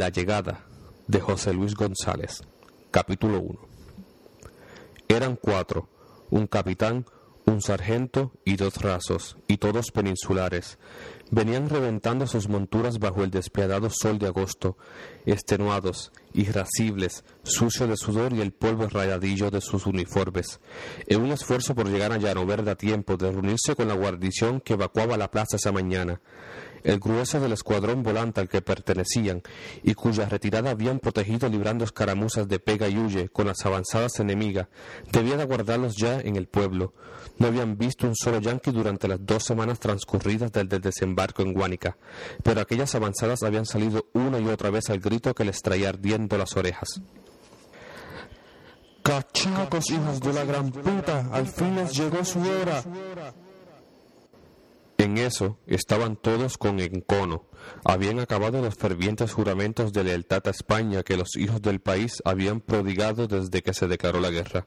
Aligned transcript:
La 0.00 0.08
llegada 0.08 0.64
de 1.08 1.20
José 1.20 1.52
Luis 1.52 1.74
González, 1.74 2.40
capítulo 2.90 3.38
1. 3.38 3.58
Eran 5.08 5.36
cuatro, 5.36 5.90
un 6.30 6.46
capitán, 6.46 7.04
un 7.44 7.60
sargento 7.60 8.32
y 8.46 8.56
dos 8.56 8.80
rasos, 8.80 9.36
y 9.46 9.58
todos 9.58 9.90
peninsulares. 9.90 10.78
Venían 11.30 11.68
reventando 11.68 12.26
sus 12.26 12.48
monturas 12.48 12.98
bajo 12.98 13.24
el 13.24 13.30
despiadado 13.30 13.90
sol 13.90 14.18
de 14.18 14.28
agosto, 14.28 14.78
extenuados, 15.26 16.12
irascibles, 16.32 17.22
sucios 17.42 17.90
de 17.90 17.98
sudor 17.98 18.32
y 18.32 18.40
el 18.40 18.52
polvo 18.52 18.88
rayadillo 18.88 19.50
de 19.50 19.60
sus 19.60 19.84
uniformes, 19.84 20.60
en 21.08 21.20
un 21.20 21.30
esfuerzo 21.30 21.74
por 21.74 21.90
llegar 21.90 22.12
a 22.12 22.16
Llano 22.16 22.46
Verde 22.46 22.70
a 22.70 22.76
tiempo 22.76 23.18
de 23.18 23.30
reunirse 23.30 23.76
con 23.76 23.88
la 23.88 23.94
guarnición 23.94 24.62
que 24.62 24.72
evacuaba 24.72 25.18
la 25.18 25.30
plaza 25.30 25.56
esa 25.56 25.72
mañana 25.72 26.22
el 26.84 26.98
grueso 26.98 27.40
del 27.40 27.52
escuadrón 27.52 28.02
volante 28.02 28.40
al 28.40 28.48
que 28.48 28.62
pertenecían 28.62 29.42
y 29.82 29.94
cuya 29.94 30.28
retirada 30.28 30.70
habían 30.70 30.98
protegido 30.98 31.48
librando 31.48 31.84
escaramuzas 31.84 32.48
de 32.48 32.58
pega 32.58 32.88
y 32.88 32.98
huye 32.98 33.28
con 33.28 33.46
las 33.46 33.64
avanzadas 33.66 34.18
enemigas, 34.20 34.68
debía 35.12 35.36
de 35.36 35.44
guardarlos 35.44 35.96
ya 35.96 36.20
en 36.20 36.36
el 36.36 36.46
pueblo. 36.46 36.94
No 37.38 37.46
habían 37.46 37.76
visto 37.76 38.06
un 38.06 38.14
solo 38.14 38.40
yanqui 38.40 38.70
durante 38.70 39.08
las 39.08 39.24
dos 39.24 39.44
semanas 39.44 39.78
transcurridas 39.78 40.52
desde 40.52 40.76
el 40.76 40.82
desembarco 40.82 41.42
en 41.42 41.52
Guánica, 41.52 41.96
pero 42.42 42.60
aquellas 42.60 42.94
avanzadas 42.94 43.42
habían 43.42 43.66
salido 43.66 44.06
una 44.12 44.38
y 44.38 44.46
otra 44.48 44.70
vez 44.70 44.90
al 44.90 45.00
grito 45.00 45.34
que 45.34 45.44
les 45.44 45.62
traía 45.62 45.88
ardiendo 45.88 46.36
las 46.36 46.56
orejas. 46.56 47.00
¡Cachacos, 49.02 49.90
hijos 49.90 50.20
de 50.20 50.32
la 50.32 50.44
gran 50.44 50.70
puta! 50.70 51.28
¡Al 51.32 51.46
fin 51.46 51.74
les 51.74 51.92
llegó 51.96 52.24
su 52.24 52.38
hora! 52.40 52.84
Eso 55.26 55.58
estaban 55.66 56.16
todos 56.16 56.56
con 56.56 56.80
encono. 56.80 57.44
Habían 57.84 58.20
acabado 58.20 58.62
los 58.62 58.74
fervientes 58.74 59.32
juramentos 59.32 59.92
de 59.92 60.04
lealtad 60.04 60.42
a 60.46 60.50
España 60.50 61.02
que 61.02 61.18
los 61.18 61.36
hijos 61.36 61.60
del 61.60 61.80
país 61.80 62.22
habían 62.24 62.60
prodigado 62.60 63.26
desde 63.26 63.62
que 63.62 63.74
se 63.74 63.86
declaró 63.86 64.18
la 64.20 64.30
guerra. 64.30 64.66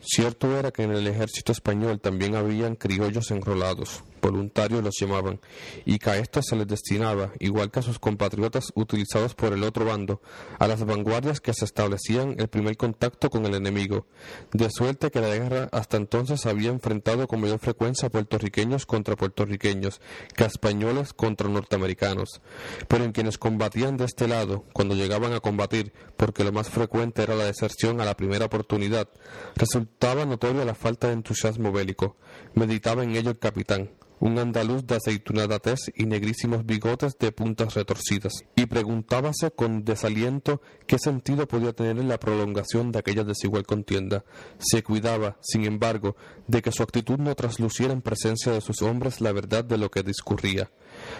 Cierto 0.00 0.56
era 0.58 0.70
que 0.70 0.84
en 0.84 0.92
el 0.92 1.06
ejército 1.06 1.52
español 1.52 2.00
también 2.00 2.36
habían 2.36 2.74
criollos 2.74 3.30
enrolados, 3.30 4.02
voluntarios 4.22 4.82
los 4.82 4.94
llamaban, 4.98 5.40
y 5.84 5.98
que 5.98 6.10
a 6.10 6.16
estos 6.16 6.46
se 6.46 6.56
les 6.56 6.66
destinaba, 6.66 7.32
igual 7.40 7.70
que 7.70 7.80
a 7.80 7.82
sus 7.82 7.98
compatriotas 7.98 8.72
utilizados 8.74 9.34
por 9.34 9.52
el 9.52 9.64
otro 9.64 9.84
bando, 9.84 10.22
a 10.58 10.68
las 10.68 10.84
vanguardias 10.86 11.40
que 11.40 11.52
se 11.52 11.64
establecían 11.64 12.36
el 12.38 12.48
primer 12.48 12.76
contacto 12.76 13.28
con 13.28 13.44
el 13.44 13.54
enemigo, 13.54 14.06
de 14.52 14.70
suerte 14.70 15.10
que 15.10 15.20
la 15.20 15.34
guerra 15.34 15.68
hasta 15.72 15.96
entonces 15.96 16.46
había 16.46 16.70
enfrentado 16.70 17.26
con 17.26 17.40
mayor 17.40 17.58
frecuencia 17.58 18.08
a 18.08 18.10
puertorriqueños 18.10 18.86
contra 18.86 19.16
puertorriqueños 19.16 20.00
que 20.36 20.44
a 20.44 20.46
españoles 20.46 21.12
contra 21.12 21.48
norteamericanos, 21.48 22.40
pero 22.88 23.04
en 23.04 23.12
quienes 23.12 23.38
combatían 23.38 23.96
de 23.96 24.04
este 24.04 24.28
lado, 24.28 24.64
cuando 24.72 24.94
llegaban 24.94 25.32
a 25.32 25.40
combatir, 25.40 25.92
porque 26.16 26.44
lo 26.44 26.52
más 26.52 26.70
frecuente 26.70 27.22
era 27.22 27.34
la 27.34 27.44
deserción 27.44 28.00
a 28.00 28.04
la 28.04 28.16
primera 28.16 28.46
oportunidad, 28.46 29.08
resultaba 29.56 30.24
notoria 30.24 30.64
la 30.64 30.74
falta 30.74 31.08
de 31.08 31.14
entusiasmo 31.14 31.72
bélico, 31.72 32.16
meditaba 32.54 33.02
en 33.02 33.16
ello 33.16 33.30
el 33.30 33.38
capitán, 33.38 33.90
un 34.22 34.38
andaluz 34.38 34.86
de 34.86 34.94
aceitunada 34.94 35.58
tez 35.58 35.90
y 35.96 36.06
negrísimos 36.06 36.64
bigotes 36.64 37.18
de 37.18 37.32
puntas 37.32 37.74
retorcidas, 37.74 38.32
y 38.54 38.66
preguntábase 38.66 39.50
con 39.50 39.84
desaliento 39.84 40.62
qué 40.86 40.96
sentido 41.00 41.48
podía 41.48 41.72
tener 41.72 41.98
en 41.98 42.06
la 42.06 42.20
prolongación 42.20 42.92
de 42.92 43.00
aquella 43.00 43.24
desigual 43.24 43.66
contienda. 43.66 44.24
Se 44.58 44.84
cuidaba, 44.84 45.38
sin 45.40 45.64
embargo, 45.64 46.14
de 46.46 46.62
que 46.62 46.70
su 46.70 46.84
actitud 46.84 47.18
no 47.18 47.34
trasluciera 47.34 47.92
en 47.92 48.00
presencia 48.00 48.52
de 48.52 48.60
sus 48.60 48.80
hombres 48.82 49.20
la 49.20 49.32
verdad 49.32 49.64
de 49.64 49.76
lo 49.76 49.90
que 49.90 50.04
discurría. 50.04 50.70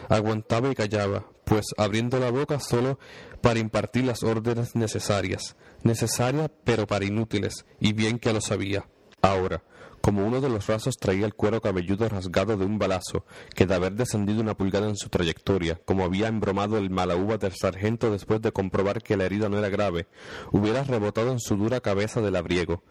Aguantaba 0.08 0.70
y 0.70 0.76
callaba, 0.76 1.26
pues 1.44 1.64
abriendo 1.76 2.20
la 2.20 2.30
boca 2.30 2.60
solo 2.60 3.00
para 3.40 3.58
impartir 3.58 4.04
las 4.04 4.22
órdenes 4.22 4.76
necesarias, 4.76 5.56
necesarias 5.82 6.52
pero 6.62 6.86
para 6.86 7.04
inútiles, 7.04 7.66
y 7.80 7.94
bien 7.94 8.20
que 8.20 8.32
lo 8.32 8.40
sabía. 8.40 8.86
Ahora, 9.22 9.64
como 10.02 10.26
uno 10.26 10.40
de 10.40 10.48
los 10.48 10.66
rasos 10.66 10.96
traía 10.98 11.24
el 11.24 11.34
cuero 11.34 11.60
cabelludo 11.60 12.08
rasgado 12.08 12.56
de 12.56 12.66
un 12.66 12.78
balazo, 12.78 13.24
que 13.54 13.66
de 13.66 13.74
haber 13.74 13.94
descendido 13.94 14.40
una 14.40 14.56
pulgada 14.56 14.88
en 14.88 14.96
su 14.96 15.08
trayectoria, 15.08 15.80
como 15.84 16.04
había 16.04 16.26
embromado 16.26 16.76
el 16.76 16.90
malaúba 16.90 17.38
del 17.38 17.54
sargento 17.54 18.10
después 18.10 18.42
de 18.42 18.52
comprobar 18.52 19.02
que 19.02 19.16
la 19.16 19.24
herida 19.24 19.48
no 19.48 19.58
era 19.58 19.68
grave, 19.68 20.08
hubiera 20.50 20.82
rebotado 20.82 21.30
en 21.30 21.40
su 21.40 21.56
dura 21.56 21.80
cabeza 21.80 22.20
del 22.20 22.36
abriego. 22.36 22.82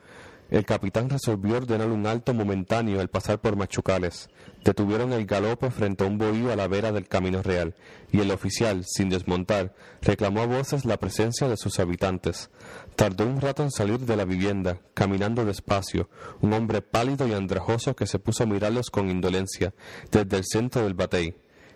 El 0.51 0.65
capitán 0.65 1.09
resolvió 1.09 1.55
ordenar 1.55 1.87
un 1.87 2.05
alto 2.05 2.33
momentáneo 2.33 2.99
al 2.99 3.07
pasar 3.07 3.39
por 3.39 3.55
Machucales. 3.55 4.29
Detuvieron 4.65 5.13
el 5.13 5.25
galope 5.25 5.71
frente 5.71 6.03
a 6.03 6.07
un 6.07 6.17
bohío 6.17 6.51
a 6.51 6.57
la 6.57 6.67
vera 6.67 6.91
del 6.91 7.07
camino 7.07 7.41
real, 7.41 7.73
y 8.11 8.19
el 8.19 8.31
oficial, 8.31 8.83
sin 8.85 9.09
desmontar, 9.09 9.73
reclamó 10.01 10.41
a 10.41 10.47
voces 10.47 10.83
la 10.83 10.97
presencia 10.97 11.47
de 11.47 11.55
sus 11.55 11.79
habitantes. 11.79 12.51
Tardó 12.97 13.25
un 13.25 13.39
rato 13.39 13.63
en 13.63 13.71
salir 13.71 13.99
de 13.99 14.17
la 14.17 14.25
vivienda, 14.25 14.81
caminando 14.93 15.45
despacio, 15.45 16.09
un 16.41 16.51
hombre 16.51 16.81
pálido 16.81 17.25
y 17.29 17.33
andrajoso 17.33 17.95
que 17.95 18.05
se 18.05 18.19
puso 18.19 18.43
a 18.43 18.47
mirarlos 18.47 18.89
con 18.89 19.09
indolencia, 19.09 19.73
desde 20.11 20.35
el 20.35 20.43
centro 20.43 20.83
del 20.83 20.95
batey. 20.95 21.33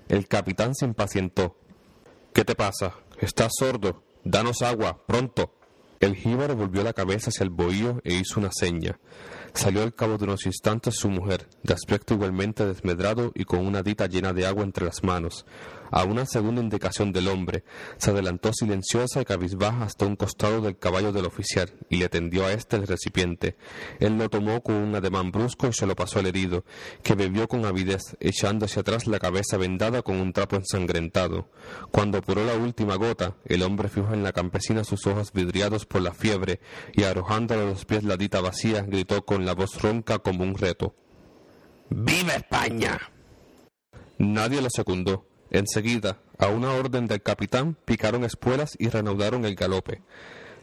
El 0.09 0.27
capitán 0.27 0.75
se 0.75 0.83
impacientó. 0.83 1.55
¿Qué 2.33 2.43
te 2.43 2.55
pasa? 2.55 2.93
¿Estás 3.21 3.53
sordo? 3.57 4.03
Danos 4.25 4.61
agua, 4.61 5.01
pronto. 5.07 5.53
El 5.99 6.15
jíbaro 6.15 6.55
volvió 6.55 6.83
la 6.83 6.93
cabeza 6.93 7.29
hacia 7.29 7.43
el 7.43 7.49
bohío 7.49 8.01
e 8.03 8.13
hizo 8.15 8.39
una 8.39 8.51
seña. 8.51 8.99
Salió 9.53 9.83
al 9.83 9.95
cabo 9.95 10.17
de 10.17 10.25
unos 10.25 10.45
instantes 10.45 10.95
su 10.95 11.09
mujer, 11.09 11.47
de 11.63 11.73
aspecto 11.73 12.13
igualmente 12.13 12.65
desmedrado 12.65 13.31
y 13.33 13.45
con 13.45 13.65
una 13.65 13.81
dita 13.81 14.07
llena 14.07 14.33
de 14.33 14.45
agua 14.45 14.63
entre 14.63 14.85
las 14.85 15.03
manos. 15.03 15.45
A 15.91 16.03
una 16.03 16.25
segunda 16.25 16.61
indicación 16.61 17.13
del 17.13 17.27
hombre, 17.27 17.63
se 17.97 18.11
adelantó 18.11 18.51
silenciosa 18.51 19.21
y 19.21 19.25
cabizbaja 19.25 19.83
hasta 19.83 20.05
un 20.05 20.15
costado 20.15 20.59
del 20.59 20.77
caballo 20.77 21.13
del 21.13 21.25
oficial 21.25 21.71
y 21.89 21.97
le 21.97 22.09
tendió 22.09 22.45
a 22.45 22.51
éste 22.51 22.75
el 22.75 22.87
recipiente. 22.87 23.55
Él 23.99 24.17
lo 24.17 24.29
tomó 24.29 24.61
con 24.61 24.75
un 24.75 24.95
ademán 24.95 25.31
brusco 25.31 25.67
y 25.67 25.73
se 25.73 25.85
lo 25.85 25.95
pasó 25.95 26.19
al 26.19 26.25
herido, 26.25 26.65
que 27.01 27.15
bebió 27.15 27.47
con 27.47 27.65
avidez, 27.65 28.17
echando 28.19 28.65
hacia 28.65 28.81
atrás 28.81 29.07
la 29.07 29.19
cabeza 29.19 29.57
vendada 29.57 30.01
con 30.01 30.19
un 30.19 30.33
trapo 30.33 30.57
ensangrentado. 30.57 31.49
Cuando 31.91 32.17
apuró 32.17 32.43
la 32.43 32.55
última 32.55 32.95
gota, 32.95 33.35
el 33.45 33.61
hombre 33.61 33.87
fijó 33.87 34.13
en 34.13 34.23
la 34.23 34.33
campesina 34.33 34.83
sus 34.83 35.05
ojos 35.07 35.31
vidriados 35.31 35.84
por 35.85 36.01
la 36.01 36.13
fiebre 36.13 36.59
y 36.93 37.03
arrojándole 37.03 37.61
a 37.61 37.65
los 37.65 37.85
pies 37.85 38.03
la 38.03 38.17
dita 38.17 38.41
vacía, 38.41 38.81
gritó 38.81 39.25
con 39.25 39.45
la 39.45 39.53
voz 39.53 39.81
ronca 39.81 40.19
como 40.19 40.43
un 40.43 40.55
reto. 40.55 40.95
¡Viva 41.89 42.33
España! 42.33 42.99
Nadie 44.17 44.61
lo 44.61 44.69
secundó. 44.69 45.27
Enseguida, 45.51 46.19
a 46.37 46.47
una 46.47 46.73
orden 46.73 47.07
del 47.07 47.21
capitán, 47.21 47.77
picaron 47.85 48.23
espuelas 48.23 48.75
y 48.79 48.89
reanudaron 48.89 49.45
el 49.45 49.55
galope. 49.55 50.01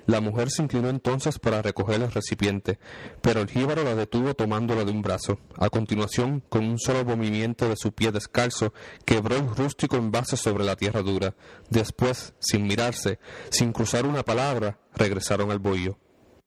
La 0.06 0.20
mujer 0.20 0.50
se 0.50 0.62
inclinó 0.62 0.88
entonces 0.88 1.38
para 1.38 1.62
recoger 1.62 2.02
el 2.02 2.12
recipiente, 2.12 2.78
pero 3.20 3.40
el 3.40 3.48
jíbaro 3.48 3.84
la 3.84 3.94
detuvo 3.94 4.34
tomándola 4.34 4.84
de 4.84 4.90
un 4.90 5.02
brazo. 5.02 5.38
A 5.56 5.70
continuación, 5.70 6.42
con 6.48 6.64
un 6.64 6.78
solo 6.78 7.04
movimiento 7.04 7.68
de 7.68 7.76
su 7.76 7.92
pie 7.92 8.12
descalzo, 8.12 8.72
quebró 9.04 9.36
el 9.36 9.48
rústico 9.48 9.96
envase 9.96 10.36
sobre 10.36 10.64
la 10.64 10.76
tierra 10.76 11.02
dura. 11.02 11.34
Después, 11.70 12.34
sin 12.40 12.66
mirarse, 12.66 13.18
sin 13.50 13.72
cruzar 13.72 14.06
una 14.06 14.24
palabra, 14.24 14.78
regresaron 14.94 15.50
al 15.50 15.58
bohío. 15.58 15.98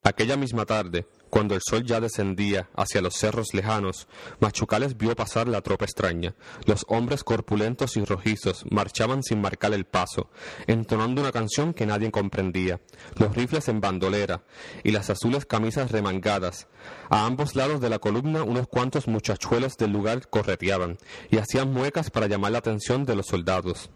Aquella 0.07 0.37
misma 0.37 0.67
tarde, 0.67 1.07
cuando 1.31 1.55
el 1.55 1.61
sol 1.67 1.83
ya 1.83 1.99
descendía 1.99 2.69
hacia 2.75 3.01
los 3.01 3.15
cerros 3.15 3.55
lejanos, 3.55 4.07
Machucales 4.39 4.97
vio 4.97 5.15
pasar 5.15 5.47
la 5.47 5.61
tropa 5.61 5.85
extraña. 5.85 6.35
Los 6.67 6.85
hombres 6.89 7.23
corpulentos 7.23 7.97
y 7.97 8.05
rojizos 8.05 8.65
marchaban 8.69 9.23
sin 9.23 9.41
marcar 9.41 9.73
el 9.73 9.85
paso, 9.85 10.29
entonando 10.67 11.21
una 11.21 11.31
canción 11.31 11.73
que 11.73 11.87
nadie 11.87 12.11
comprendía. 12.11 12.79
Los 13.15 13.35
rifles 13.35 13.67
en 13.67 13.81
bandolera 13.81 14.43
y 14.83 14.91
las 14.91 15.09
azules 15.09 15.47
camisas 15.47 15.91
remangadas. 15.91 16.67
A 17.09 17.25
ambos 17.25 17.55
lados 17.55 17.81
de 17.81 17.89
la 17.89 17.97
columna 17.97 18.43
unos 18.43 18.67
cuantos 18.67 19.07
muchachuelos 19.07 19.75
del 19.75 19.91
lugar 19.91 20.29
correteaban 20.29 20.99
y 21.31 21.37
hacían 21.37 21.73
muecas 21.73 22.11
para 22.11 22.27
llamar 22.27 22.51
la 22.51 22.59
atención 22.59 23.05
de 23.05 23.15
los 23.15 23.25
soldados. 23.25 23.89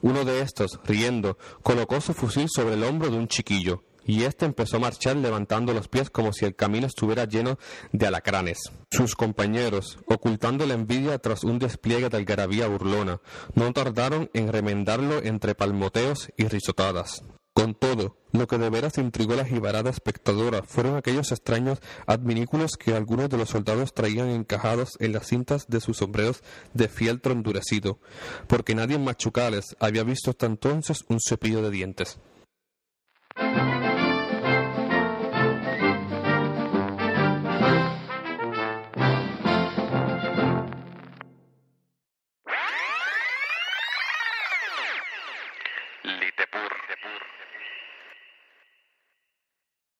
Uno 0.00 0.24
de 0.24 0.42
estos, 0.42 0.78
riendo, 0.84 1.38
colocó 1.64 2.00
su 2.00 2.14
fusil 2.14 2.46
sobre 2.54 2.74
el 2.74 2.84
hombro 2.84 3.10
de 3.10 3.16
un 3.16 3.26
chiquillo, 3.26 3.82
y 4.06 4.22
éste 4.22 4.46
empezó 4.46 4.76
a 4.76 4.80
marchar 4.80 5.16
levantando 5.16 5.74
los 5.74 5.88
pies 5.88 6.10
como 6.10 6.32
si 6.32 6.44
el 6.44 6.54
camino 6.54 6.86
estuviera 6.86 7.24
lleno 7.24 7.58
de 7.92 8.06
alacranes. 8.06 8.58
Sus 8.90 9.14
compañeros, 9.14 9.98
ocultando 10.06 10.64
la 10.66 10.74
envidia 10.74 11.18
tras 11.18 11.44
un 11.44 11.58
despliegue 11.58 12.08
de 12.08 12.16
algarabía 12.16 12.68
burlona, 12.68 13.20
no 13.54 13.72
tardaron 13.72 14.30
en 14.32 14.52
remendarlo 14.52 15.22
entre 15.22 15.54
palmoteos 15.54 16.30
y 16.36 16.46
risotadas. 16.46 17.24
Con 17.56 17.74
todo, 17.74 18.18
lo 18.32 18.46
que 18.46 18.58
de 18.58 18.68
veras 18.68 18.98
intrigó 18.98 19.32
a 19.32 19.36
la 19.36 19.44
jibarada 19.46 19.88
espectadora 19.88 20.62
fueron 20.62 20.96
aquellos 20.96 21.32
extraños 21.32 21.78
adminículos 22.06 22.72
que 22.76 22.92
algunos 22.92 23.30
de 23.30 23.38
los 23.38 23.48
soldados 23.48 23.94
traían 23.94 24.28
encajados 24.28 24.90
en 25.00 25.14
las 25.14 25.28
cintas 25.28 25.66
de 25.66 25.80
sus 25.80 25.96
sombreros 25.96 26.42
de 26.74 26.88
fieltro 26.88 27.32
endurecido, 27.32 27.98
porque 28.46 28.74
nadie 28.74 28.96
en 28.96 29.04
Machucales 29.04 29.74
había 29.80 30.04
visto 30.04 30.30
hasta 30.30 30.44
entonces 30.44 31.06
un 31.08 31.18
cepillo 31.18 31.62
de 31.62 31.70
dientes. 31.70 32.18